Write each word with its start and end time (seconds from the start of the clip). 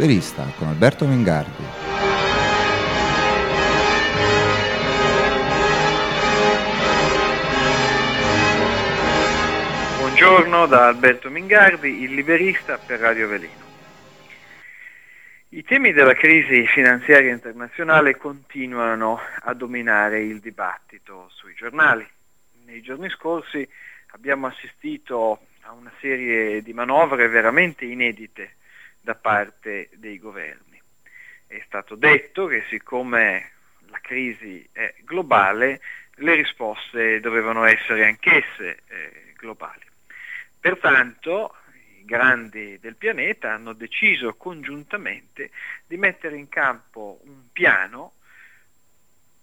Liberista 0.00 0.50
con 0.56 0.68
Alberto 0.68 1.04
Mingardi. 1.04 1.62
Buongiorno 9.98 10.64
da 10.64 10.86
Alberto 10.86 11.28
Mingardi, 11.28 12.00
il 12.00 12.14
Liberista 12.14 12.78
per 12.78 13.00
Radio 13.00 13.28
Velino. 13.28 13.68
I 15.50 15.62
temi 15.64 15.92
della 15.92 16.14
crisi 16.14 16.66
finanziaria 16.66 17.32
internazionale 17.32 18.16
continuano 18.16 19.20
a 19.42 19.52
dominare 19.52 20.22
il 20.22 20.40
dibattito 20.40 21.28
sui 21.34 21.52
giornali. 21.52 22.08
Nei 22.64 22.80
giorni 22.80 23.10
scorsi 23.10 23.68
abbiamo 24.12 24.46
assistito 24.46 25.40
a 25.64 25.72
una 25.72 25.92
serie 26.00 26.62
di 26.62 26.72
manovre 26.72 27.28
veramente 27.28 27.84
inedite 27.84 28.54
da 29.00 29.14
parte 29.14 29.90
dei 29.94 30.18
governi. 30.18 30.80
È 31.46 31.62
stato 31.66 31.94
detto 31.94 32.46
che 32.46 32.64
siccome 32.68 33.52
la 33.88 33.98
crisi 34.00 34.66
è 34.72 34.94
globale, 35.00 35.80
le 36.16 36.34
risposte 36.34 37.20
dovevano 37.20 37.64
essere 37.64 38.06
anch'esse 38.06 38.82
eh, 38.86 39.32
globali. 39.36 39.84
Pertanto 40.58 41.54
i 41.98 42.04
grandi 42.04 42.78
del 42.78 42.96
pianeta 42.96 43.52
hanno 43.52 43.72
deciso 43.72 44.34
congiuntamente 44.34 45.50
di 45.86 45.96
mettere 45.96 46.36
in 46.36 46.48
campo 46.48 47.20
un 47.24 47.50
piano 47.52 48.12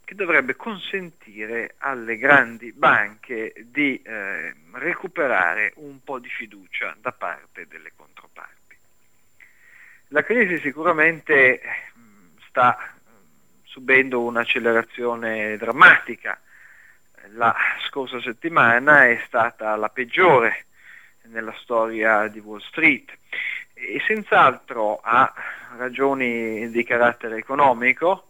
che 0.08 0.16
dovrebbe 0.16 0.56
consentire 0.56 1.76
alle 1.80 2.16
grandi 2.16 2.72
banche 2.72 3.54
di 3.66 4.02
eh, 4.02 4.56
recuperare 4.72 5.74
un 5.76 6.02
po' 6.02 6.20
di 6.20 6.30
fiducia 6.30 6.96
da 7.02 7.12
parte 7.12 7.68
delle 7.68 7.92
controparti. 7.94 8.67
La 10.12 10.24
crisi 10.24 10.58
sicuramente 10.60 11.62
sta 12.48 12.78
subendo 13.64 14.22
un'accelerazione 14.22 15.58
drammatica. 15.58 16.40
La 17.34 17.54
scorsa 17.86 18.22
settimana 18.22 19.08
è 19.08 19.22
stata 19.26 19.76
la 19.76 19.90
peggiore 19.90 20.66
nella 21.24 21.54
storia 21.58 22.28
di 22.28 22.40
Wall 22.40 22.62
Street 22.62 23.12
e 23.74 24.02
senz'altro 24.08 25.02
ha 25.04 25.34
ragioni 25.76 26.70
di 26.70 26.84
carattere 26.86 27.36
economico, 27.36 28.30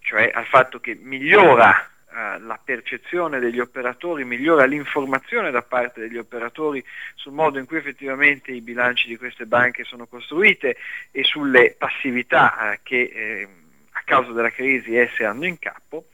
cioè 0.00 0.30
al 0.34 0.44
fatto 0.44 0.80
che 0.80 0.94
migliora 1.00 1.88
la 2.14 2.58
percezione 2.62 3.40
degli 3.40 3.58
operatori, 3.58 4.24
migliora 4.24 4.64
l'informazione 4.66 5.50
da 5.50 5.62
parte 5.62 6.00
degli 6.00 6.16
operatori 6.16 6.84
sul 7.14 7.32
modo 7.32 7.58
in 7.58 7.66
cui 7.66 7.78
effettivamente 7.78 8.52
i 8.52 8.60
bilanci 8.60 9.08
di 9.08 9.16
queste 9.16 9.46
banche 9.46 9.82
sono 9.82 10.06
costruite 10.06 10.76
e 11.10 11.24
sulle 11.24 11.74
passività 11.76 12.72
eh, 12.72 12.80
che 12.82 13.10
eh, 13.12 13.48
a 13.90 14.02
causa 14.04 14.30
della 14.30 14.50
crisi 14.50 14.96
esse 14.96 15.24
hanno 15.24 15.46
in 15.46 15.58
capo. 15.58 16.06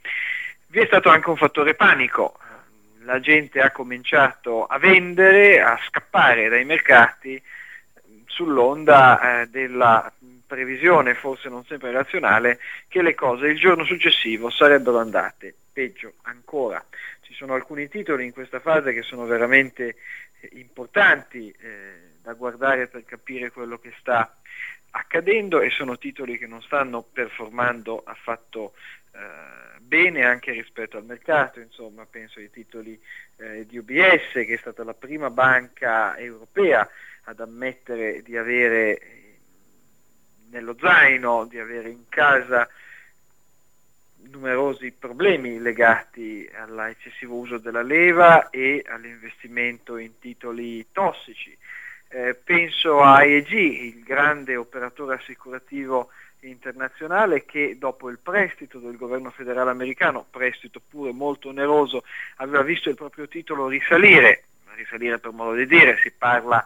Vi 0.67 0.79
è 0.79 0.85
stato 0.87 1.09
anche 1.09 1.29
un 1.29 1.37
fattore 1.37 1.75
panico, 1.75 2.39
la 3.03 3.19
gente 3.19 3.61
ha 3.61 3.71
cominciato 3.71 4.65
a 4.65 4.79
vendere, 4.79 5.61
a 5.61 5.77
scappare 5.87 6.49
dai 6.49 6.65
mercati 6.65 7.41
sull'onda 8.25 9.41
eh, 9.41 9.47
della 9.49 10.11
previsione, 10.47 11.13
forse 11.13 11.47
non 11.47 11.63
sempre 11.65 11.91
razionale, 11.91 12.59
che 12.87 13.01
le 13.01 13.13
cose 13.13 13.47
il 13.47 13.59
giorno 13.59 13.83
successivo 13.83 14.49
sarebbero 14.49 14.97
andate 14.99 15.55
peggio 15.71 16.13
ancora. 16.23 16.83
Ci 17.21 17.33
sono 17.33 17.53
alcuni 17.53 17.87
titoli 17.87 18.25
in 18.25 18.33
questa 18.33 18.59
fase 18.59 18.93
che 18.93 19.01
sono 19.01 19.25
veramente 19.25 19.95
eh, 20.39 20.49
importanti 20.53 21.53
eh, 21.59 22.09
da 22.21 22.33
guardare 22.33 22.87
per 22.87 23.05
capire 23.05 23.51
quello 23.51 23.79
che 23.79 23.93
sta 23.99 24.35
accadendo 24.91 25.61
e 25.61 25.69
sono 25.69 25.97
titoli 25.97 26.37
che 26.37 26.47
non 26.47 26.61
stanno 26.61 27.01
performando 27.01 28.03
affatto 28.03 28.73
eh, 29.13 29.79
bene 29.79 30.23
anche 30.23 30.51
rispetto 30.51 30.97
al 30.97 31.05
mercato, 31.05 31.59
insomma 31.59 32.05
penso 32.05 32.39
ai 32.39 32.49
titoli 32.49 32.99
eh, 33.37 33.65
di 33.65 33.77
UBS 33.77 34.31
che 34.33 34.53
è 34.53 34.57
stata 34.57 34.83
la 34.83 34.93
prima 34.93 35.29
banca 35.29 36.17
europea 36.17 36.87
ad 37.23 37.39
ammettere 37.39 38.21
di 38.21 38.37
avere 38.37 38.97
eh, 38.97 39.37
nello 40.49 40.75
zaino, 40.79 41.45
di 41.45 41.59
avere 41.59 41.89
in 41.89 42.07
casa 42.09 42.69
numerosi 44.29 44.91
problemi 44.91 45.59
legati 45.59 46.49
all'eccessivo 46.55 47.35
uso 47.35 47.57
della 47.57 47.81
leva 47.81 48.49
e 48.49 48.83
all'investimento 48.87 49.97
in 49.97 50.19
titoli 50.19 50.87
tossici. 50.91 51.55
Eh, 52.09 52.35
penso 52.35 53.01
a 53.01 53.17
AEG, 53.17 53.51
il 53.51 54.03
grande 54.03 54.55
operatore 54.55 55.15
assicurativo 55.15 56.09
internazionale 56.41 57.45
che 57.45 57.77
dopo 57.77 58.09
il 58.09 58.19
prestito 58.19 58.79
del 58.79 58.97
governo 58.97 59.29
federale 59.29 59.69
americano, 59.69 60.25
prestito 60.29 60.81
pure 60.85 61.11
molto 61.11 61.49
oneroso, 61.49 62.03
aveva 62.37 62.63
visto 62.63 62.89
il 62.89 62.95
proprio 62.95 63.27
titolo 63.27 63.67
risalire, 63.67 64.43
risalire 64.75 65.19
per 65.19 65.31
modo 65.31 65.53
di 65.53 65.67
dire, 65.67 65.97
si 66.01 66.11
parla 66.11 66.65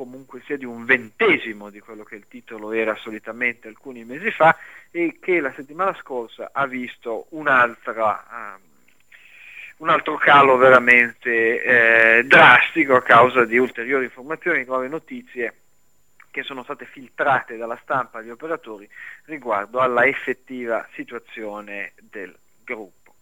comunque 0.00 0.40
sia 0.46 0.56
di 0.56 0.64
un 0.64 0.86
ventesimo 0.86 1.68
di 1.68 1.78
quello 1.80 2.04
che 2.04 2.14
il 2.14 2.24
titolo 2.26 2.72
era 2.72 2.94
solitamente 2.94 3.68
alcuni 3.68 4.02
mesi 4.02 4.30
fa 4.30 4.56
e 4.90 5.18
che 5.20 5.40
la 5.40 5.52
settimana 5.54 5.94
scorsa 6.00 6.52
ha 6.54 6.66
visto 6.66 7.26
un'altra, 7.30 8.24
um, 8.30 8.62
un 9.76 9.90
altro 9.90 10.16
calo 10.16 10.56
veramente 10.56 11.62
eh, 12.18 12.24
drastico 12.24 12.94
a 12.94 13.02
causa 13.02 13.44
di 13.44 13.58
ulteriori 13.58 14.04
informazioni, 14.04 14.64
nuove 14.64 14.88
notizie 14.88 15.54
che 16.30 16.44
sono 16.44 16.62
state 16.62 16.86
filtrate 16.86 17.58
dalla 17.58 17.78
stampa 17.82 18.20
agli 18.20 18.30
operatori 18.30 18.88
riguardo 19.26 19.80
alla 19.80 20.06
effettiva 20.06 20.88
situazione 20.94 21.92
del 22.00 22.34
gruppo. 22.64 23.14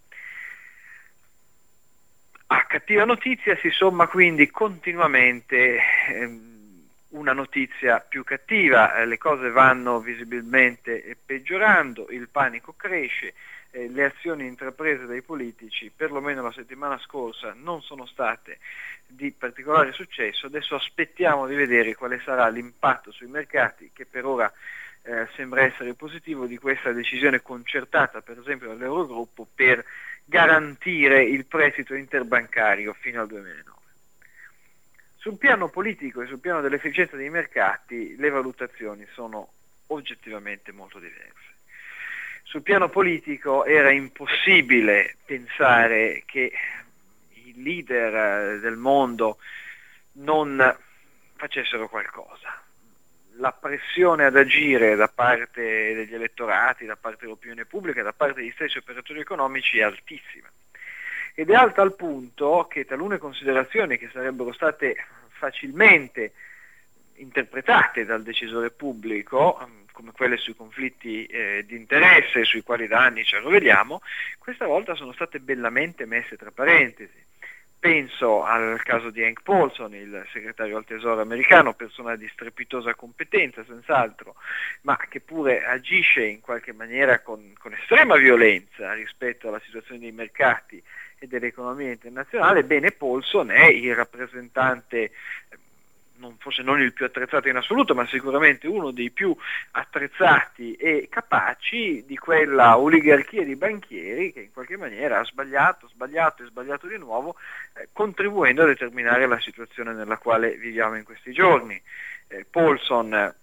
A 2.46 2.64
cattiva 2.66 3.04
notizia 3.04 3.56
si 3.56 3.70
somma 3.70 4.06
quindi 4.06 4.48
continuamente 4.48 5.80
ehm, 6.10 6.57
una 7.10 7.32
notizia 7.32 8.00
più 8.00 8.22
cattiva, 8.24 8.96
eh, 8.96 9.06
le 9.06 9.18
cose 9.18 9.50
vanno 9.50 10.00
visibilmente 10.00 11.16
peggiorando, 11.24 12.08
il 12.10 12.28
panico 12.28 12.74
cresce, 12.76 13.34
eh, 13.70 13.88
le 13.88 14.04
azioni 14.04 14.46
intraprese 14.46 15.06
dai 15.06 15.22
politici, 15.22 15.90
perlomeno 15.94 16.42
la 16.42 16.52
settimana 16.52 16.98
scorsa, 16.98 17.54
non 17.56 17.80
sono 17.82 18.06
state 18.06 18.58
di 19.06 19.30
particolare 19.32 19.92
successo, 19.92 20.46
adesso 20.46 20.74
aspettiamo 20.74 21.46
di 21.46 21.54
vedere 21.54 21.94
quale 21.94 22.20
sarà 22.22 22.46
l'impatto 22.48 23.10
sui 23.10 23.26
mercati 23.26 23.90
che 23.92 24.04
per 24.04 24.26
ora 24.26 24.52
eh, 25.02 25.26
sembra 25.34 25.62
essere 25.62 25.94
positivo 25.94 26.44
di 26.46 26.58
questa 26.58 26.92
decisione 26.92 27.40
concertata 27.40 28.20
per 28.20 28.38
esempio 28.38 28.68
dall'Eurogruppo 28.68 29.46
per 29.54 29.82
garantire 30.24 31.22
il 31.22 31.46
prestito 31.46 31.94
interbancario 31.94 32.92
fino 32.92 33.22
al 33.22 33.28
2009. 33.28 33.77
Sul 35.18 35.36
piano 35.36 35.68
politico 35.68 36.22
e 36.22 36.26
sul 36.26 36.38
piano 36.38 36.60
dell'efficienza 36.60 37.16
dei 37.16 37.28
mercati 37.28 38.14
le 38.16 38.30
valutazioni 38.30 39.04
sono 39.12 39.50
oggettivamente 39.88 40.70
molto 40.70 41.00
diverse. 41.00 41.56
Sul 42.44 42.62
piano 42.62 42.88
politico 42.88 43.64
era 43.64 43.90
impossibile 43.90 45.16
pensare 45.24 46.22
che 46.24 46.52
i 47.32 47.62
leader 47.62 48.54
eh, 48.54 48.60
del 48.60 48.76
mondo 48.76 49.38
non 50.12 50.76
facessero 51.34 51.88
qualcosa. 51.88 52.62
La 53.38 53.52
pressione 53.52 54.24
ad 54.24 54.36
agire 54.36 54.94
da 54.94 55.08
parte 55.08 55.94
degli 55.94 56.14
elettorati, 56.14 56.86
da 56.86 56.96
parte 56.96 57.24
dell'opinione 57.24 57.64
pubblica, 57.64 58.02
da 58.04 58.12
parte 58.12 58.40
degli 58.40 58.52
stessi 58.52 58.78
operatori 58.78 59.18
economici 59.18 59.78
è 59.78 59.82
altissima 59.82 60.48
ed 61.38 61.50
è 61.50 61.54
al 61.54 61.94
punto 61.94 62.66
che 62.68 62.84
talune 62.84 63.18
considerazioni 63.18 63.96
che 63.96 64.10
sarebbero 64.12 64.52
state 64.52 64.96
facilmente 65.28 66.32
interpretate 67.18 68.04
dal 68.04 68.24
decisore 68.24 68.72
pubblico, 68.72 69.56
come 69.92 70.10
quelle 70.10 70.36
sui 70.36 70.56
conflitti 70.56 71.26
eh, 71.26 71.64
di 71.64 71.76
interesse, 71.76 72.42
sui 72.42 72.62
quali 72.62 72.88
da 72.88 73.04
anni 73.04 73.22
ci 73.22 73.36
arrovediamo, 73.36 74.02
questa 74.36 74.66
volta 74.66 74.96
sono 74.96 75.12
state 75.12 75.38
bellamente 75.38 76.06
messe 76.06 76.36
tra 76.36 76.50
parentesi. 76.50 77.26
Penso 77.78 78.42
al 78.42 78.82
caso 78.82 79.10
di 79.10 79.22
Hank 79.22 79.42
Paulson, 79.42 79.94
il 79.94 80.26
segretario 80.32 80.76
al 80.76 80.84
tesoro 80.84 81.20
americano, 81.20 81.74
persona 81.74 82.16
di 82.16 82.28
strepitosa 82.32 82.96
competenza 82.96 83.62
senz'altro, 83.64 84.34
ma 84.80 84.96
che 85.08 85.20
pure 85.20 85.64
agisce 85.64 86.24
in 86.24 86.40
qualche 86.40 86.72
maniera 86.72 87.20
con, 87.20 87.52
con 87.56 87.74
estrema 87.74 88.16
violenza 88.16 88.92
rispetto 88.94 89.46
alla 89.46 89.60
situazione 89.64 90.00
dei 90.00 90.10
mercati 90.10 90.82
e 91.18 91.26
dell'economia 91.26 91.90
internazionale, 91.90 92.64
bene 92.64 92.92
Paulson 92.92 93.50
è 93.50 93.66
il 93.66 93.94
rappresentante 93.94 95.10
non, 96.18 96.36
forse 96.38 96.62
non 96.62 96.80
il 96.80 96.92
più 96.92 97.04
attrezzato 97.04 97.48
in 97.48 97.56
assoluto, 97.56 97.94
ma 97.94 98.06
sicuramente 98.06 98.66
uno 98.66 98.90
dei 98.90 99.10
più 99.10 99.34
attrezzati 99.72 100.74
e 100.74 101.08
capaci 101.10 102.04
di 102.06 102.16
quella 102.16 102.78
oligarchia 102.78 103.44
di 103.44 103.56
banchieri 103.56 104.32
che 104.32 104.40
in 104.40 104.52
qualche 104.52 104.76
maniera 104.76 105.20
ha 105.20 105.24
sbagliato, 105.24 105.88
sbagliato 105.88 106.42
e 106.42 106.46
sbagliato 106.46 106.86
di 106.86 106.98
nuovo, 106.98 107.36
eh, 107.74 107.88
contribuendo 107.92 108.62
a 108.62 108.66
determinare 108.66 109.26
la 109.26 109.40
situazione 109.40 109.92
nella 109.92 110.18
quale 110.18 110.56
viviamo 110.56 110.96
in 110.96 111.04
questi 111.04 111.32
giorni. 111.32 111.80
Eh, 112.28 112.44
Paulson 112.48 113.34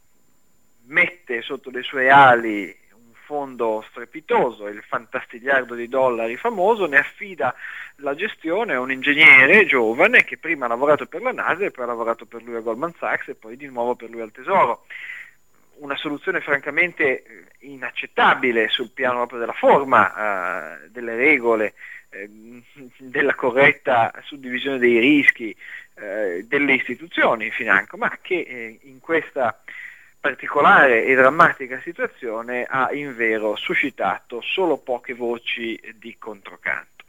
mette 0.87 1.41
sotto 1.41 1.71
le 1.71 1.81
sue 1.81 2.09
ali 2.09 2.83
fondo 3.25 3.83
strepitoso, 3.89 4.67
il 4.67 4.83
fantastigliardo 4.87 5.75
di 5.75 5.87
dollari 5.87 6.37
famoso, 6.37 6.85
ne 6.85 6.99
affida 6.99 7.53
la 7.97 8.15
gestione 8.15 8.73
a 8.73 8.79
un 8.79 8.91
ingegnere 8.91 9.65
giovane 9.65 10.23
che 10.23 10.37
prima 10.37 10.65
ha 10.65 10.69
lavorato 10.69 11.05
per 11.07 11.21
la 11.21 11.31
NASA 11.31 11.65
e 11.65 11.71
poi 11.71 11.83
ha 11.83 11.87
lavorato 11.87 12.25
per 12.25 12.43
lui 12.43 12.55
a 12.55 12.59
Goldman 12.59 12.93
Sachs 12.97 13.29
e 13.29 13.35
poi 13.35 13.57
di 13.57 13.67
nuovo 13.67 13.95
per 13.95 14.09
lui 14.09 14.21
al 14.21 14.31
Tesoro. 14.31 14.85
Una 15.77 15.95
soluzione 15.97 16.39
francamente 16.39 17.23
eh, 17.23 17.45
inaccettabile 17.59 18.69
sul 18.69 18.91
piano 18.91 19.17
proprio 19.17 19.39
della 19.39 19.53
forma, 19.53 20.83
eh, 20.83 20.89
delle 20.89 21.15
regole, 21.15 21.73
eh, 22.09 22.29
della 22.97 23.35
corretta 23.35 24.13
suddivisione 24.23 24.77
dei 24.77 24.99
rischi, 24.99 25.53
eh, 25.95 26.45
delle 26.47 26.73
istituzioni 26.73 27.45
in 27.45 27.51
financo, 27.51 27.97
ma 27.97 28.17
che 28.21 28.39
eh, 28.39 28.79
in 28.83 28.99
questa 28.99 29.61
particolare 30.25 31.05
e 31.05 31.13
drammatica 31.13 31.79
situazione 31.81 32.65
ha 32.67 32.91
invero 32.91 33.55
suscitato 33.55 34.41
solo 34.41 34.77
poche 34.77 35.13
voci 35.13 35.79
di 35.99 36.15
controcanto. 36.17 37.03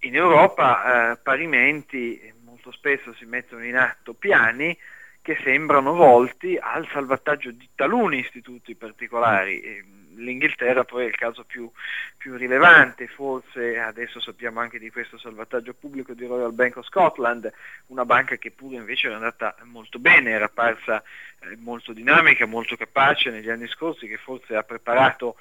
In 0.00 0.16
Europa, 0.16 1.12
eh, 1.12 1.16
parimenti, 1.16 2.30
molto 2.44 2.70
spesso 2.72 3.14
si 3.14 3.24
mettono 3.24 3.64
in 3.64 3.74
atto 3.76 4.12
piani 4.12 4.76
che 5.22 5.38
sembrano 5.42 5.94
volti 5.94 6.58
al 6.60 6.86
salvataggio 6.92 7.50
di 7.52 7.70
taluni 7.74 8.18
istituti 8.18 8.74
particolari. 8.74 9.82
L'Inghilterra 10.16 10.84
poi 10.84 11.04
è 11.04 11.08
il 11.08 11.16
caso 11.16 11.44
più, 11.44 11.70
più, 12.16 12.36
rilevante, 12.36 13.06
forse 13.06 13.78
adesso 13.78 14.20
sappiamo 14.20 14.60
anche 14.60 14.78
di 14.78 14.90
questo 14.90 15.18
salvataggio 15.18 15.74
pubblico 15.74 16.12
di 16.14 16.26
Royal 16.26 16.52
Bank 16.52 16.76
of 16.76 16.86
Scotland, 16.86 17.50
una 17.86 18.04
banca 18.04 18.36
che 18.36 18.50
pure 18.50 18.76
invece 18.76 19.06
era 19.06 19.16
andata 19.16 19.54
molto 19.64 19.98
bene, 19.98 20.30
era 20.30 20.48
parsa 20.48 21.02
eh, 21.40 21.56
molto 21.58 21.92
dinamica, 21.92 22.46
molto 22.46 22.76
capace 22.76 23.30
negli 23.30 23.50
anni 23.50 23.68
scorsi, 23.68 24.06
che 24.06 24.16
forse 24.16 24.56
ha 24.56 24.62
preparato 24.62 25.36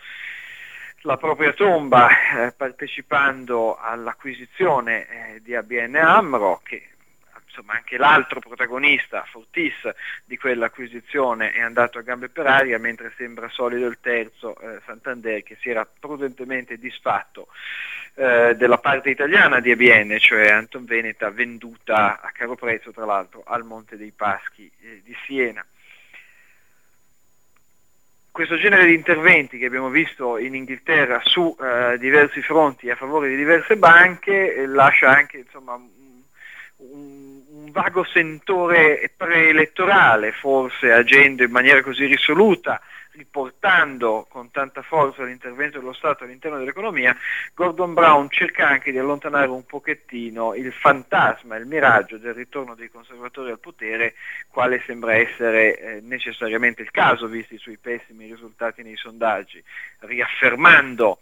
la 1.04 1.18
propria 1.18 1.54
tomba 1.54 2.10
eh, 2.10 2.52
partecipando 2.52 3.78
all'acquisizione 3.78 5.08
eh, 5.08 5.42
di 5.42 5.56
ABN 5.56 5.96
Amro, 5.96 6.60
che 6.64 6.90
insomma 7.50 7.74
anche 7.74 7.98
l'altro 7.98 8.40
protagonista, 8.40 9.26
Fortis, 9.30 9.76
di 10.24 10.38
quell'acquisizione 10.38 11.52
è 11.52 11.60
andato 11.60 11.98
a 11.98 12.02
gambe 12.02 12.30
per 12.30 12.46
aria, 12.46 12.78
mentre 12.78 13.12
sembra 13.18 13.50
solido 13.50 13.88
il 13.88 13.98
terzo, 14.00 14.58
eh, 14.60 14.80
Santander, 14.86 15.44
che 15.44 15.58
si 15.60 15.70
era 15.70 15.86
prudentemente 15.86 16.78
disfatto 16.78 17.48
eh, 18.16 18.56
della 18.56 18.78
parte 18.78 19.10
italiana 19.10 19.60
di 19.60 19.72
ABN, 19.72 20.18
cioè 20.20 20.50
Anton 20.50 20.86
Veneta, 20.86 21.30
venduta 21.30 22.22
a 22.22 22.30
caro 22.32 22.56
prezzo 22.56 22.92
tra 22.92 23.06
l'altro 23.06 23.44
al 23.46 23.64
Monte 23.64 23.98
dei 23.98 24.12
Paschi 24.16 24.72
eh, 24.82 25.02
di 25.04 25.16
Siena. 25.26 25.66
Questo 28.32 28.58
genere 28.58 28.86
di 28.86 28.94
interventi 28.94 29.58
che 29.58 29.66
abbiamo 29.66 29.90
visto 29.90 30.38
in 30.38 30.56
Inghilterra 30.56 31.20
su 31.26 31.56
eh, 31.60 31.98
diversi 31.98 32.42
fronti 32.42 32.90
a 32.90 32.96
favore 32.96 33.28
di 33.28 33.36
diverse 33.36 33.76
banche 33.76 34.54
eh, 34.54 34.66
lascia 34.66 35.10
anche 35.10 35.40
insomma, 35.40 35.74
un, 35.74 35.90
un, 36.78 37.19
vago 37.72 38.04
sentore 38.04 39.12
preelettorale, 39.16 40.32
forse 40.32 40.92
agendo 40.92 41.44
in 41.44 41.52
maniera 41.52 41.82
così 41.82 42.06
risoluta 42.06 42.82
riportando 43.20 44.26
con 44.30 44.50
tanta 44.50 44.82
forza 44.82 45.26
l'intervento 45.26 45.78
dello 45.78 45.92
Stato 45.92 46.24
all'interno 46.24 46.58
dell'economia, 46.58 47.16
Gordon 47.54 47.94
Brown 47.94 48.30
cerca 48.30 48.70
anche 48.70 48.92
di 48.92 48.98
allontanare 48.98 49.50
un 49.50 49.66
pochettino 49.66 50.56
il 50.56 50.72
fantasma, 50.72 51.58
il 51.58 51.66
miraggio 51.66 52.18
del 52.18 52.34
ritorno 52.34 52.76
dei 52.76 52.90
conservatori 52.90 53.52
al 53.52 53.60
potere, 53.60 54.14
quale 54.50 54.82
sembra 54.86 55.16
essere 55.16 55.78
eh, 55.78 56.00
necessariamente 56.02 56.82
il 56.82 56.92
caso, 56.92 57.28
visti 57.28 57.56
i 57.56 57.60
suoi 57.60 57.78
pessimi 57.78 58.28
risultati 58.28 58.84
nei 58.84 58.96
sondaggi, 58.96 59.62
riaffermando 60.00 61.20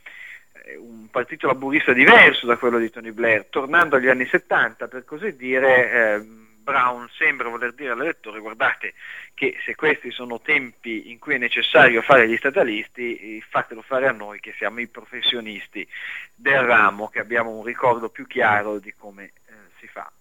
un 0.77 1.07
partito 1.09 1.47
laburista 1.47 1.93
diverso 1.93 2.45
da 2.45 2.57
quello 2.57 2.77
di 2.77 2.89
Tony 2.89 3.11
Blair, 3.11 3.45
tornando 3.49 3.95
agli 3.95 4.07
anni 4.07 4.25
70 4.25 4.87
per 4.87 5.05
così 5.05 5.35
dire. 5.35 5.91
Eh, 5.91 6.45
Brown 6.67 7.07
sembra 7.17 7.47
voler 7.47 7.71
dire 7.71 7.91
all'elettore 7.91 8.41
guardate 8.41 8.93
che 9.33 9.57
se 9.63 9.73
questi 9.73 10.11
sono 10.11 10.41
tempi 10.41 11.09
in 11.09 11.17
cui 11.17 11.35
è 11.35 11.37
necessario 11.37 12.01
fare 12.01 12.27
gli 12.27 12.35
statalisti, 12.35 13.37
eh, 13.37 13.43
fatelo 13.47 13.81
fare 13.81 14.05
a 14.05 14.11
noi 14.11 14.41
che 14.41 14.53
siamo 14.57 14.81
i 14.81 14.87
professionisti 14.87 15.87
del 16.35 16.59
ramo, 16.59 17.07
che 17.07 17.19
abbiamo 17.19 17.51
un 17.51 17.63
ricordo 17.63 18.09
più 18.09 18.27
chiaro 18.27 18.79
di 18.79 18.93
come 18.97 19.23
eh, 19.23 19.53
si 19.79 19.87
fa. 19.87 20.11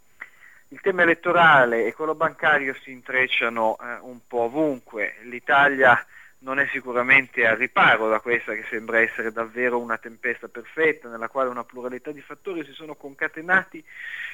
Il 0.69 0.81
tema 0.81 1.03
elettorale 1.03 1.85
e 1.85 1.93
quello 1.93 2.15
bancario 2.15 2.75
si 2.75 2.93
intrecciano 2.93 3.77
eh, 3.81 3.99
un 4.03 4.21
po' 4.29 4.43
ovunque. 4.43 5.17
L'Italia 5.23 6.01
non 6.39 6.59
è 6.59 6.69
sicuramente 6.71 7.47
al 7.47 7.57
riparo 7.57 8.09
da 8.09 8.21
questa 8.21 8.55
che 8.55 8.65
sembra 8.69 9.01
essere 9.01 9.33
davvero 9.33 9.79
una 9.79 9.99
tempesta 9.99 10.49
perfetta 10.49 11.09
nella 11.09 11.29
quale 11.29 11.49
una 11.49 11.65
pluralità 11.65 12.11
di 12.11 12.21
fattori 12.21 12.65
si 12.65 12.73
sono 12.73 12.95
concatenati 12.95 13.83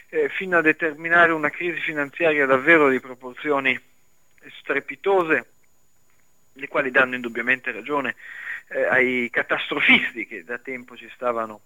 eh, 0.08 0.28
fino 0.28 0.58
a 0.58 0.62
determinare 0.62 1.32
una 1.32 1.50
crisi 1.50 1.80
finanziaria 1.80 2.44
davvero 2.44 2.88
di 2.88 3.00
proporzioni 3.00 3.78
strepitose, 4.58 5.46
le 6.54 6.68
quali 6.68 6.90
danno 6.90 7.14
indubbiamente 7.14 7.70
ragione 7.70 8.16
eh, 8.68 8.84
ai 8.84 9.28
catastrofisti 9.30 10.26
che 10.26 10.44
da 10.44 10.58
tempo 10.58 10.96
ci 10.96 11.08
stavano 11.14 11.62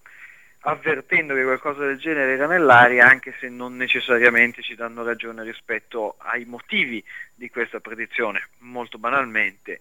avvertendo 0.61 1.35
che 1.35 1.45
qualcosa 1.45 1.87
del 1.87 1.99
genere 1.99 2.33
era 2.33 2.47
nell'aria, 2.47 3.07
anche 3.07 3.35
se 3.39 3.49
non 3.49 3.77
necessariamente 3.77 4.63
ci 4.63 4.75
danno 4.75 5.05
ragione 5.05 5.45
rispetto 5.45 6.17
ai 6.19 6.45
motivi 6.45 7.03
di 7.35 7.49
questa 7.51 7.79
predizione. 7.79 8.49
Molto 8.59 8.99
banalmente, 8.99 9.81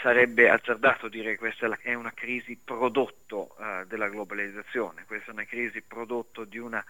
sarebbe 0.00 0.48
azzardato 0.48 1.08
dire 1.08 1.32
che 1.32 1.38
questa 1.38 1.76
è 1.80 1.94
una 1.94 2.12
crisi 2.14 2.58
prodotto 2.62 3.56
eh, 3.60 3.84
della 3.86 4.08
globalizzazione, 4.08 5.04
questa 5.06 5.30
è 5.30 5.34
una 5.34 5.44
crisi 5.44 5.82
prodotto 5.82 6.44
di 6.44 6.58
una 6.58 6.84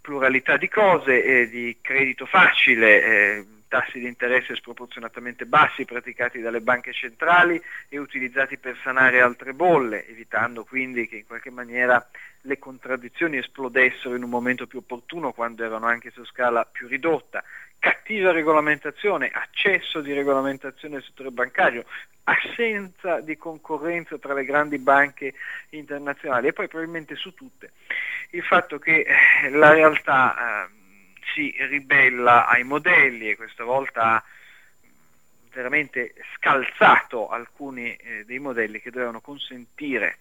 pluralità 0.00 0.56
di 0.56 0.68
cose, 0.68 1.24
eh, 1.24 1.48
di 1.48 1.78
credito 1.80 2.26
facile, 2.26 3.02
eh, 3.02 3.46
tassi 3.74 3.98
di 3.98 4.06
interesse 4.06 4.54
sproporzionatamente 4.54 5.46
bassi 5.46 5.84
praticati 5.84 6.40
dalle 6.40 6.60
banche 6.60 6.92
centrali 6.92 7.60
e 7.88 7.98
utilizzati 7.98 8.56
per 8.56 8.78
sanare 8.84 9.20
altre 9.20 9.52
bolle, 9.52 10.06
evitando 10.06 10.62
quindi 10.62 11.08
che 11.08 11.16
in 11.16 11.26
qualche 11.26 11.50
maniera 11.50 12.08
le 12.42 12.58
contraddizioni 12.60 13.38
esplodessero 13.38 14.14
in 14.14 14.22
un 14.22 14.30
momento 14.30 14.68
più 14.68 14.78
opportuno 14.78 15.32
quando 15.32 15.64
erano 15.64 15.86
anche 15.86 16.12
su 16.12 16.24
scala 16.24 16.64
più 16.64 16.86
ridotta. 16.86 17.42
Cattiva 17.80 18.30
regolamentazione, 18.30 19.28
accesso 19.32 20.00
di 20.00 20.12
regolamentazione 20.12 20.94
nel 20.94 21.02
settore 21.02 21.32
bancario, 21.32 21.84
assenza 22.22 23.18
di 23.20 23.36
concorrenza 23.36 24.18
tra 24.18 24.34
le 24.34 24.44
grandi 24.44 24.78
banche 24.78 25.34
internazionali 25.70 26.46
e 26.46 26.52
poi 26.52 26.68
probabilmente 26.68 27.16
su 27.16 27.34
tutte. 27.34 27.72
Il 28.30 28.44
fatto 28.44 28.78
che 28.78 29.04
eh, 29.04 29.50
la 29.50 29.72
realtà 29.72 30.68
eh, 30.68 30.82
si 31.32 31.54
ribella 31.58 32.46
ai 32.46 32.64
modelli 32.64 33.30
e 33.30 33.36
questa 33.36 33.64
volta 33.64 34.14
ha 34.14 34.24
veramente 35.52 36.14
scalzato 36.34 37.28
alcuni 37.28 37.94
eh, 37.94 38.24
dei 38.24 38.38
modelli 38.38 38.80
che 38.80 38.90
dovevano 38.90 39.20
consentire 39.20 40.18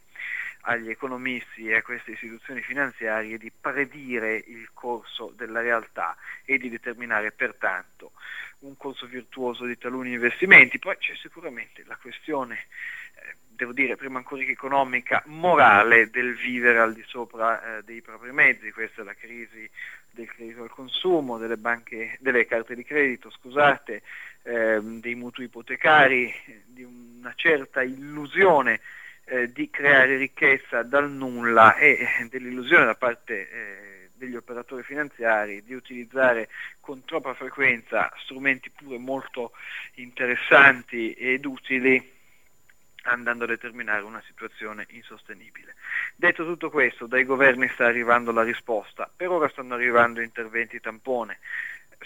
agli 0.66 0.90
economisti 0.90 1.68
e 1.68 1.76
a 1.76 1.82
queste 1.82 2.12
istituzioni 2.12 2.62
finanziarie 2.62 3.38
di 3.38 3.52
predire 3.52 4.36
il 4.36 4.70
corso 4.74 5.34
della 5.36 5.62
realtà 5.62 6.16
e 6.46 6.58
di 6.58 6.70
determinare 6.70 7.32
pertanto 7.32 8.12
un 8.60 8.78
corso 8.78 9.06
virtuoso 9.08 9.66
di 9.66 9.78
taluni 9.78 10.14
investimenti. 10.14 10.80
Poi 10.80 10.96
c'è 10.98 11.16
sicuramente 11.16 11.84
la 11.86 11.98
questione, 11.98 12.68
eh, 13.16 13.36
devo 13.50 13.74
dire 13.74 13.98
prima 13.98 14.20
ancora 14.20 14.44
che 14.44 14.52
economica, 14.52 15.22
morale 15.26 16.10
del 16.10 16.36
vivere 16.36 16.80
al 16.80 16.94
di 16.94 17.04
sopra 17.06 17.78
eh, 17.78 17.84
dei 17.84 18.02
propri 18.02 18.32
mezzi, 18.32 18.72
questa 18.72 19.02
è 19.02 19.06
la 19.06 19.16
crisi 19.16 19.70
del 20.14 20.28
credito 20.28 20.64
al 20.64 20.70
consumo, 20.70 21.38
delle, 21.38 21.58
banche, 21.58 22.18
delle 22.20 22.46
carte 22.46 22.76
di 22.76 22.84
credito, 22.84 23.30
scusate, 23.32 24.02
eh, 24.44 24.80
dei 24.82 25.16
mutui 25.16 25.46
ipotecari, 25.46 26.34
di 26.66 26.84
una 26.84 27.34
certa 27.36 27.82
illusione 27.82 28.80
eh, 29.26 29.52
di 29.52 29.70
creare 29.70 30.18
ricchezza 30.18 30.84
dal 30.84 31.10
nulla 31.10 31.76
e 31.76 32.08
dell'illusione 32.30 32.86
da 32.86 32.96
parte 32.96 33.50
eh, 33.50 34.10
degli 34.14 34.36
operatori 34.36 34.84
finanziari 34.84 35.64
di 35.64 35.74
utilizzare 35.74 36.50
con 36.80 37.04
troppa 37.04 37.34
frequenza 37.34 38.12
strumenti 38.24 38.70
pure 38.70 38.98
molto 38.98 39.52
interessanti 39.96 41.14
ed 41.14 41.46
utili 41.46 42.13
andando 43.04 43.44
a 43.44 43.48
determinare 43.48 44.02
una 44.02 44.22
situazione 44.26 44.86
insostenibile. 44.90 45.76
Detto 46.16 46.46
tutto 46.46 46.70
questo, 46.70 47.06
dai 47.06 47.24
governi 47.24 47.68
sta 47.70 47.86
arrivando 47.86 48.32
la 48.32 48.44
risposta, 48.44 49.10
per 49.16 49.30
ora 49.30 49.50
stanno 49.50 49.74
arrivando 49.74 50.22
interventi 50.22 50.80
tampone, 50.80 51.40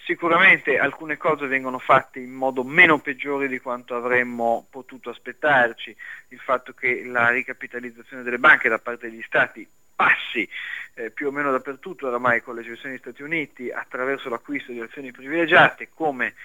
Sicuramente 0.06 0.78
alcune 0.78 1.18
cose 1.18 1.48
vengono 1.48 1.80
fatte 1.80 2.20
in 2.20 2.32
modo 2.32 2.64
meno 2.64 3.00
peggiore 3.00 3.48
di 3.48 3.60
quanto 3.60 3.96
avremmo 3.96 4.68
potuto 4.70 5.10
aspettarci, 5.10 5.96
il 6.30 6.40
fatto 6.40 6.74
che 6.74 7.04
la 7.06 7.30
ricapitalizzazione 7.30 8.24
delle 8.24 8.38
banche 8.38 8.70
da 8.70 8.80
parte 8.80 9.10
degli 9.10 9.24
Stati 9.24 9.68
passi 9.96 10.48
eh, 10.94 11.10
più 11.10 11.28
o 11.28 11.32
meno 11.32 11.52
dappertutto 11.52 12.08
oramai 12.08 12.42
con 12.42 12.56
le 12.56 12.62
l'eccezione 12.62 12.92
degli 12.92 13.02
Stati 13.02 13.24
Uniti 13.24 13.72
attraverso 13.72 14.30
l'acquisto 14.30 14.72
di 14.72 14.80
azioni 14.80 15.12
privilegiate 15.12 15.90
come 15.94 16.36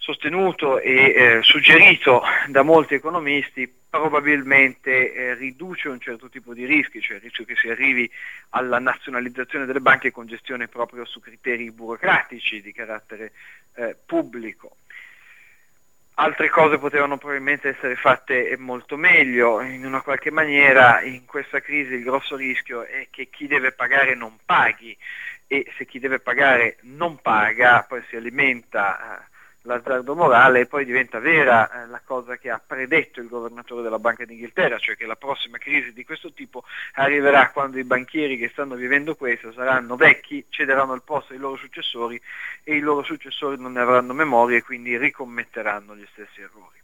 sostenuto 0.00 0.80
e 0.80 0.94
eh, 0.94 1.42
suggerito 1.42 2.22
da 2.48 2.62
molti 2.62 2.94
economisti 2.94 3.70
probabilmente 3.90 5.12
eh, 5.12 5.34
riduce 5.34 5.88
un 5.88 6.00
certo 6.00 6.30
tipo 6.30 6.54
di 6.54 6.64
rischi, 6.64 7.02
cioè 7.02 7.16
il 7.16 7.22
rischio 7.22 7.44
che 7.44 7.54
si 7.54 7.68
arrivi 7.68 8.10
alla 8.50 8.78
nazionalizzazione 8.78 9.66
delle 9.66 9.80
banche 9.80 10.10
con 10.10 10.26
gestione 10.26 10.68
proprio 10.68 11.04
su 11.04 11.20
criteri 11.20 11.70
burocratici 11.70 12.62
di 12.62 12.72
carattere 12.72 13.32
eh, 13.74 13.94
pubblico. 14.06 14.76
Altre 16.14 16.48
cose 16.48 16.78
potevano 16.78 17.18
probabilmente 17.18 17.68
essere 17.68 17.94
fatte 17.94 18.56
molto 18.58 18.96
meglio, 18.96 19.60
in 19.60 19.84
una 19.84 20.00
qualche 20.00 20.30
maniera 20.30 21.02
in 21.02 21.26
questa 21.26 21.60
crisi 21.60 21.94
il 21.94 22.02
grosso 22.02 22.36
rischio 22.36 22.84
è 22.84 23.08
che 23.10 23.28
chi 23.28 23.46
deve 23.46 23.72
pagare 23.72 24.14
non 24.14 24.38
paghi 24.44 24.96
e 25.46 25.70
se 25.76 25.84
chi 25.84 25.98
deve 25.98 26.20
pagare 26.20 26.76
non 26.82 27.20
paga 27.20 27.84
poi 27.88 28.02
si 28.08 28.16
alimenta 28.16 29.24
eh, 29.24 29.29
l'azzardo 29.62 30.14
morale 30.14 30.60
e 30.60 30.66
poi 30.66 30.84
diventa 30.84 31.18
vera 31.18 31.84
eh, 31.84 31.86
la 31.88 32.00
cosa 32.04 32.36
che 32.36 32.50
ha 32.50 32.60
predetto 32.64 33.20
il 33.20 33.28
governatore 33.28 33.82
della 33.82 33.98
Banca 33.98 34.24
d'Inghilterra, 34.24 34.78
cioè 34.78 34.96
che 34.96 35.06
la 35.06 35.16
prossima 35.16 35.58
crisi 35.58 35.92
di 35.92 36.04
questo 36.04 36.32
tipo 36.32 36.64
arriverà 36.94 37.50
quando 37.50 37.78
i 37.78 37.84
banchieri 37.84 38.38
che 38.38 38.48
stanno 38.48 38.74
vivendo 38.74 39.16
questo 39.16 39.52
saranno 39.52 39.96
vecchi, 39.96 40.46
cederanno 40.48 40.94
il 40.94 41.02
posto 41.02 41.32
ai 41.32 41.38
loro 41.38 41.56
successori 41.56 42.20
e 42.64 42.76
i 42.76 42.80
loro 42.80 43.02
successori 43.02 43.60
non 43.60 43.72
ne 43.72 43.80
avranno 43.80 44.14
memoria 44.14 44.56
e 44.56 44.62
quindi 44.62 44.96
ricommetteranno 44.96 45.94
gli 45.94 46.06
stessi 46.12 46.40
errori. 46.40 46.78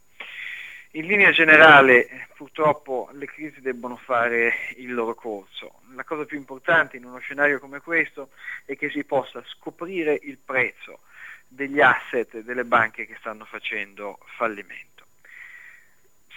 In 0.93 1.07
linea 1.07 1.31
generale 1.31 2.29
purtroppo 2.37 3.11
le 3.13 3.27
crisi 3.27 3.61
debbono 3.61 3.97
fare 3.97 4.55
il 4.77 4.95
loro 4.95 5.15
corso. 5.15 5.81
La 5.95 6.05
cosa 6.05 6.25
più 6.25 6.39
importante 6.39 6.97
in 6.97 7.05
uno 7.05 7.19
scenario 7.19 7.59
come 7.59 7.81
questo 7.81 8.31
è 8.65 8.77
che 8.77 8.89
si 8.89 9.05
possa 9.05 9.43
scoprire 9.47 10.19
il 10.23 10.39
prezzo 10.43 11.01
degli 11.49 11.81
asset 11.81 12.39
delle 12.39 12.65
banche 12.65 13.07
che 13.07 13.17
stanno 13.19 13.45
facendo 13.45 14.19
fallimento. 14.37 15.05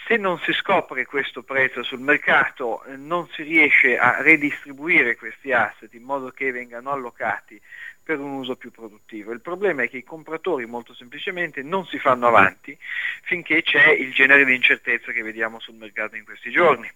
Se 0.06 0.18
non 0.18 0.39
si 0.39 0.54
scopre 0.54 1.06
questo 1.06 1.44
prezzo 1.44 1.84
sul 1.84 2.00
mercato, 2.00 2.84
eh, 2.86 2.96
non 2.96 3.28
si 3.30 3.44
riesce 3.44 3.98
a 3.98 4.22
redistribuire 4.22 5.16
questi 5.16 5.51
asset 5.51 5.94
in 5.94 6.04
modo 6.04 6.32
che 6.32 6.51
vengano 6.51 6.92
allocati 6.92 7.62
per 8.01 8.20
un 8.20 8.32
uso 8.32 8.56
più 8.56 8.72
produttivo. 8.72 9.32
Il 9.34 9.42
problema 9.42 9.84
è 9.84 9.89
che 9.89 9.98
i 9.98 10.04
compratori 10.04 10.66
molto 10.66 10.96
semplicemente 10.96 11.62
non 11.62 11.86
si 11.86 12.00
fanno 12.00 12.25
avanti 12.25 12.75
finché 13.22 13.62
c'è 13.62 13.89
il 13.89 14.12
genere 14.13 14.46
di 14.46 14.56
incertezza 14.56 15.12
che 15.12 15.22
vediamo 15.22 15.60
sul 15.60 15.75
mercato 15.75 16.16
in 16.16 16.24
questi 16.24 16.50
giorni 16.50 16.89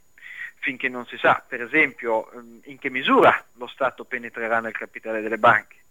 finché 0.64 0.88
non 0.88 1.06
si 1.06 1.18
sa, 1.18 1.44
per 1.46 1.62
esempio, 1.62 2.32
ehm, 2.32 2.62
in 2.66 2.80
che 2.80 2.90
misura 2.90 3.46
lo 3.56 3.68
Stato 3.68 4.06
penetrerà 4.06 4.62
nel 4.62 4.72
capitale 4.72 5.22
delle 5.22 5.38
banche, 5.38 5.83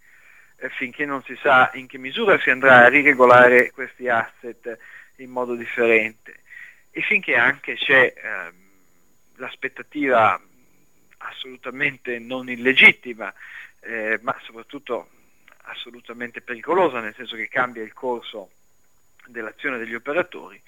finché 0.71 1.05
non 1.05 1.23
si 1.23 1.37
sa 1.41 1.71
in 1.75 1.87
che 1.87 1.99
misura 1.99 2.39
si 2.39 2.51
andrà 2.51 2.85
a 2.85 2.89
riregolare 2.89 3.71
questi 3.71 4.09
asset 4.09 4.79
in 5.17 5.31
modo 5.31 5.55
differente 5.55 6.41
e 6.91 7.01
finché 7.01 7.37
anche 7.37 7.75
c'è 7.75 8.13
eh, 8.15 8.53
l'aspettativa 9.37 10.41
assolutamente 11.19 12.19
non 12.19 12.49
illegittima, 12.49 13.33
eh, 13.81 14.19
ma 14.23 14.37
soprattutto 14.43 15.09
assolutamente 15.65 16.41
pericolosa, 16.41 17.01
nel 17.01 17.15
senso 17.15 17.37
che 17.37 17.49
cambia 17.49 17.83
il 17.83 17.93
corso 17.93 18.51
dell'azione 19.27 19.79
degli 19.79 19.95
operatori, 19.95 20.61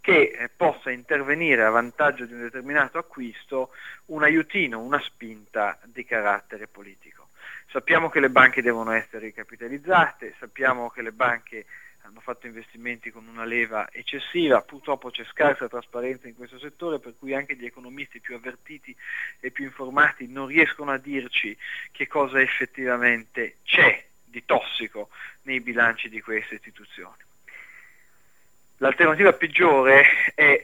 che 0.00 0.32
eh, 0.36 0.48
possa 0.48 0.90
intervenire 0.90 1.64
a 1.64 1.70
vantaggio 1.70 2.26
di 2.26 2.32
un 2.32 2.40
determinato 2.40 2.98
acquisto 2.98 3.70
un 4.06 4.22
aiutino, 4.22 4.80
una 4.80 5.00
spinta 5.00 5.78
di 5.84 6.04
carattere 6.04 6.66
politico. 6.66 7.28
Sappiamo 7.70 8.08
che 8.08 8.20
le 8.20 8.30
banche 8.30 8.62
devono 8.62 8.92
essere 8.92 9.26
ricapitalizzate, 9.26 10.34
sappiamo 10.38 10.90
che 10.90 11.02
le 11.02 11.12
banche 11.12 11.66
hanno 12.02 12.20
fatto 12.20 12.46
investimenti 12.46 13.10
con 13.10 13.26
una 13.26 13.44
leva 13.44 13.88
eccessiva, 13.92 14.60
purtroppo 14.60 15.10
c'è 15.10 15.24
scarsa 15.24 15.68
trasparenza 15.68 16.26
in 16.26 16.34
questo 16.34 16.58
settore 16.58 16.98
per 16.98 17.14
cui 17.18 17.34
anche 17.34 17.54
gli 17.54 17.64
economisti 17.64 18.20
più 18.20 18.34
avvertiti 18.34 18.94
e 19.40 19.50
più 19.50 19.64
informati 19.64 20.26
non 20.26 20.46
riescono 20.46 20.90
a 20.90 20.98
dirci 20.98 21.56
che 21.92 22.06
cosa 22.08 22.40
effettivamente 22.40 23.58
c'è 23.64 24.04
di 24.24 24.44
tossico 24.44 25.10
nei 25.42 25.60
bilanci 25.60 26.08
di 26.08 26.20
queste 26.20 26.56
istituzioni. 26.56 27.22
L'alternativa 28.78 29.32
peggiore 29.32 30.32
è 30.34 30.60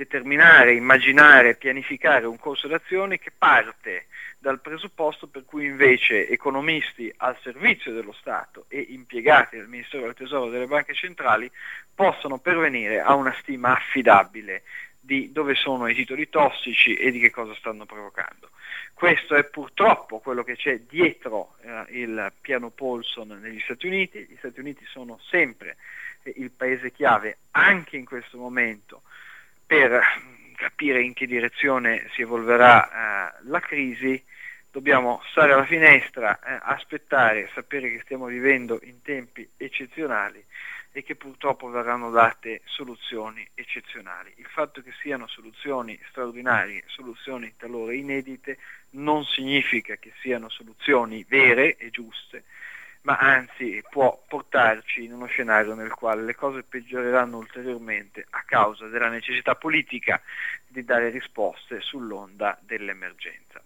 determinare, 0.00 0.72
immaginare, 0.72 1.56
pianificare 1.56 2.24
un 2.24 2.38
corso 2.38 2.66
d'azione 2.66 3.18
che 3.18 3.30
parte 3.36 4.06
dal 4.38 4.62
presupposto 4.62 5.26
per 5.26 5.44
cui 5.44 5.66
invece 5.66 6.26
economisti 6.26 7.12
al 7.18 7.36
servizio 7.42 7.92
dello 7.92 8.12
Stato 8.12 8.64
e 8.68 8.80
impiegati 8.80 9.58
del 9.58 9.68
Ministero 9.68 10.04
del 10.04 10.14
Tesoro 10.14 10.46
e 10.46 10.52
delle 10.52 10.66
banche 10.66 10.94
centrali 10.94 11.50
possono 11.94 12.38
pervenire 12.38 13.00
a 13.00 13.12
una 13.14 13.36
stima 13.40 13.72
affidabile 13.72 14.62
di 14.98 15.32
dove 15.32 15.54
sono 15.54 15.86
i 15.86 15.94
titoli 15.94 16.30
tossici 16.30 16.94
e 16.94 17.10
di 17.10 17.20
che 17.20 17.30
cosa 17.30 17.54
stanno 17.54 17.84
provocando. 17.84 18.48
Questo 18.94 19.34
è 19.34 19.44
purtroppo 19.44 20.20
quello 20.20 20.42
che 20.42 20.56
c'è 20.56 20.80
dietro 20.80 21.56
eh, 21.60 21.84
il 22.00 22.32
piano 22.40 22.70
Paulson 22.70 23.38
negli 23.42 23.60
Stati 23.60 23.86
Uniti. 23.86 24.20
Gli 24.20 24.36
Stati 24.38 24.60
Uniti 24.60 24.84
sono 24.86 25.18
sempre 25.28 25.76
il 26.22 26.50
paese 26.50 26.90
chiave, 26.90 27.36
anche 27.50 27.98
in 27.98 28.06
questo 28.06 28.38
momento, 28.38 29.02
per 29.70 30.02
capire 30.56 31.00
in 31.00 31.12
che 31.12 31.28
direzione 31.28 32.08
si 32.14 32.22
evolverà 32.22 32.88
eh, 32.88 33.34
la 33.42 33.60
crisi, 33.60 34.20
dobbiamo 34.68 35.22
stare 35.30 35.52
alla 35.52 35.64
finestra, 35.64 36.40
eh, 36.40 36.58
aspettare, 36.60 37.48
sapere 37.54 37.88
che 37.88 38.00
stiamo 38.00 38.26
vivendo 38.26 38.80
in 38.82 39.00
tempi 39.00 39.48
eccezionali 39.56 40.44
e 40.90 41.04
che 41.04 41.14
purtroppo 41.14 41.68
verranno 41.70 42.10
date 42.10 42.62
soluzioni 42.64 43.48
eccezionali. 43.54 44.32
Il 44.38 44.48
fatto 44.50 44.82
che 44.82 44.90
siano 45.00 45.28
soluzioni 45.28 45.96
straordinarie, 46.08 46.82
soluzioni 46.86 47.54
talora 47.56 47.92
inedite, 47.92 48.58
non 48.94 49.24
significa 49.24 49.94
che 49.98 50.10
siano 50.20 50.48
soluzioni 50.48 51.24
vere 51.28 51.76
e 51.76 51.90
giuste, 51.90 52.42
ma 53.02 53.16
anzi 53.16 53.82
può 53.88 54.22
portarci 54.28 55.04
in 55.04 55.12
uno 55.12 55.26
scenario 55.26 55.74
nel 55.74 55.92
quale 55.92 56.22
le 56.22 56.34
cose 56.34 56.62
peggioreranno 56.62 57.38
ulteriormente 57.38 58.26
a 58.30 58.42
causa 58.44 58.86
della 58.88 59.08
necessità 59.08 59.54
politica 59.54 60.20
di 60.66 60.84
dare 60.84 61.08
risposte 61.08 61.80
sull'onda 61.80 62.58
dell'emergenza. 62.60 63.62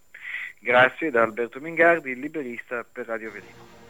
Grazie 0.58 1.10
da 1.10 1.22
Alberto 1.22 1.60
Mingardi, 1.60 2.14
liberista 2.14 2.84
per 2.84 3.06
Radio 3.06 3.30
Velino. 3.30 3.83